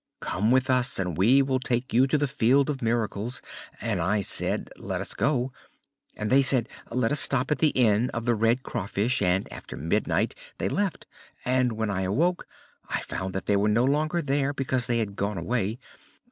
[0.19, 3.39] Come with us and we will take you to the Field of Miracles,'
[3.79, 5.53] and I said: 'Let us go.'
[6.17, 9.47] And they said: 'Let us stop at the inn of The Red Craw Fish,' and
[9.53, 11.05] after midnight they left.
[11.45, 12.47] And when I awoke
[12.89, 15.77] I found that they were no longer there, because they had gone away.